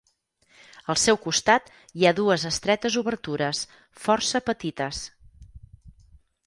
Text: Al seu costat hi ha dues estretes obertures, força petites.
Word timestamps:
Al 0.93 0.97
seu 1.01 1.19
costat 1.25 1.69
hi 1.99 2.07
ha 2.11 2.15
dues 2.21 2.47
estretes 2.51 2.99
obertures, 3.03 3.63
força 4.07 4.43
petites. 4.51 5.05